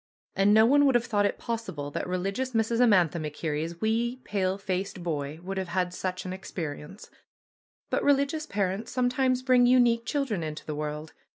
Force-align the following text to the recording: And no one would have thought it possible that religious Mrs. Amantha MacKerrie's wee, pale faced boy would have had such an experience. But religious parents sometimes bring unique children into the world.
And 0.35 0.51
no 0.51 0.65
one 0.65 0.87
would 0.87 0.95
have 0.95 1.05
thought 1.05 1.27
it 1.27 1.37
possible 1.37 1.91
that 1.91 2.07
religious 2.07 2.53
Mrs. 2.53 2.81
Amantha 2.81 3.19
MacKerrie's 3.19 3.79
wee, 3.81 4.15
pale 4.23 4.57
faced 4.57 5.03
boy 5.03 5.39
would 5.43 5.59
have 5.59 5.67
had 5.67 5.93
such 5.93 6.25
an 6.25 6.33
experience. 6.33 7.11
But 7.91 8.03
religious 8.03 8.47
parents 8.47 8.91
sometimes 8.91 9.43
bring 9.43 9.67
unique 9.67 10.07
children 10.07 10.41
into 10.41 10.65
the 10.65 10.73
world. 10.73 11.13